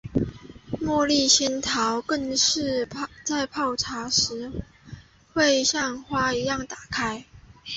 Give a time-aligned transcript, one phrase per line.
[0.81, 2.89] 茉莉仙桃更是
[3.23, 4.51] 在泡茶时
[5.31, 7.23] 会像花一样打开。